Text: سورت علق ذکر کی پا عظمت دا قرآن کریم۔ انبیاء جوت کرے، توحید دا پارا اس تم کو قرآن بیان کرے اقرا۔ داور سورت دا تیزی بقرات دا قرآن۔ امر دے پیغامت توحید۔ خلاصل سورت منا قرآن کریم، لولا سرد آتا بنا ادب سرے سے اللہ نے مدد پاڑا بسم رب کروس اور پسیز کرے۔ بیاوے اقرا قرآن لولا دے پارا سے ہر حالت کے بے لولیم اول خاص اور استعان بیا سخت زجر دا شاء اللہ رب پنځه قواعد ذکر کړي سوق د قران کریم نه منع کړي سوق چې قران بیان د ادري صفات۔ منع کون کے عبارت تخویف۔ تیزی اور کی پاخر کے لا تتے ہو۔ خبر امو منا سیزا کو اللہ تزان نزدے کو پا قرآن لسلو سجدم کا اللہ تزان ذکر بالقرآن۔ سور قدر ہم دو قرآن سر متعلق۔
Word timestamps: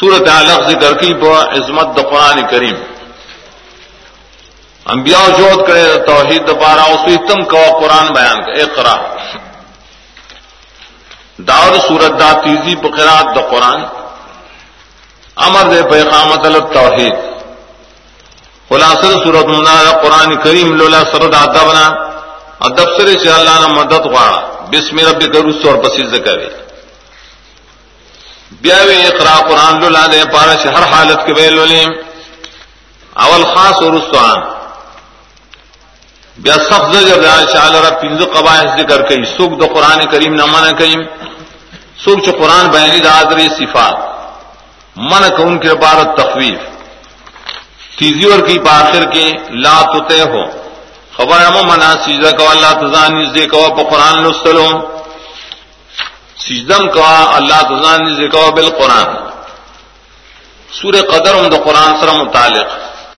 سورت 0.00 0.28
علق 0.28 0.68
ذکر 0.68 0.98
کی 0.98 1.14
پا 1.14 1.40
عظمت 1.40 1.96
دا 1.96 2.02
قرآن 2.02 2.46
کریم۔ 2.50 2.74
انبیاء 4.86 5.28
جوت 5.38 5.66
کرے، 5.66 5.94
توحید 6.06 6.48
دا 6.48 6.52
پارا 6.52 6.82
اس 6.82 7.32
تم 7.32 7.44
کو 7.44 7.78
قرآن 7.80 8.12
بیان 8.12 8.44
کرے 8.44 8.62
اقرا۔ 8.62 8.94
داور 11.38 11.78
سورت 11.88 12.20
دا 12.20 12.32
تیزی 12.32 12.76
بقرات 12.76 13.36
دا 13.36 13.40
قرآن۔ 13.40 13.84
امر 15.36 15.74
دے 15.74 15.82
پیغامت 15.90 16.46
توحید۔ 16.72 17.12
خلاصل 18.68 19.12
سورت 19.24 19.46
منا 19.46 20.00
قرآن 20.02 20.36
کریم، 20.36 20.74
لولا 20.74 21.04
سرد 21.12 21.34
آتا 21.34 21.64
بنا 21.64 21.86
ادب 22.60 22.96
سرے 22.96 23.18
سے 23.18 23.30
اللہ 23.30 23.66
نے 23.66 23.74
مدد 23.74 24.16
پاڑا 24.16 24.64
بسم 24.70 24.98
رب 24.98 25.32
کروس 25.32 25.66
اور 25.66 25.74
پسیز 25.74 26.14
کرے۔ 26.24 26.65
بیاوے 28.66 28.96
اقرا 29.06 29.36
قرآن 29.48 29.80
لولا 29.80 30.06
دے 30.12 30.22
پارا 30.32 30.54
سے 30.62 30.68
ہر 30.68 30.84
حالت 30.92 31.26
کے 31.26 31.32
بے 31.34 31.50
لولیم 31.50 31.90
اول 33.24 33.44
خاص 33.44 33.82
اور 33.82 33.92
استعان 33.92 34.40
بیا 36.44 36.54
سخت 36.54 36.94
زجر 36.94 37.20
دا 37.22 37.34
شاء 37.52 37.66
اللہ 37.66 37.80
رب 37.88 38.00
پنځه 38.00 38.26
قواعد 38.34 38.66
ذکر 38.78 39.00
کړي 39.08 39.24
سوق 39.36 39.52
د 39.60 39.64
قران 39.74 40.00
کریم 40.12 40.34
نه 40.34 40.46
منع 40.46 40.70
کړي 40.70 40.94
سوق 42.04 42.18
چې 42.24 42.32
قران 42.40 42.66
بیان 42.72 42.98
د 42.98 43.06
ادري 43.06 43.48
صفات۔ 43.58 43.96
منع 44.96 45.28
کون 45.36 45.58
کے 45.58 45.68
عبارت 45.68 46.08
تخویف۔ 46.18 46.60
تیزی 47.98 48.32
اور 48.32 48.40
کی 48.46 48.58
پاخر 48.58 49.02
کے 49.14 49.26
لا 49.64 49.76
تتے 49.92 50.20
ہو۔ 50.20 50.42
خبر 51.16 51.44
امو 51.46 51.62
منا 51.62 51.92
سیزا 52.04 52.30
کو 52.36 52.50
اللہ 52.50 52.72
تزان 52.80 53.22
نزدے 53.22 53.46
کو 53.46 53.68
پا 53.76 53.82
قرآن 53.90 54.16
لسلو 54.24 54.68
سجدم 56.48 56.90
کا 56.90 57.30
اللہ 57.36 57.62
تزان 57.62 58.14
ذکر 58.14 58.52
بالقرآن۔ 58.52 59.06
سور 60.72 60.92
قدر 60.92 61.34
ہم 61.34 61.46
دو 61.46 61.56
قرآن 61.64 62.00
سر 62.00 62.24
متعلق۔ 62.24 62.85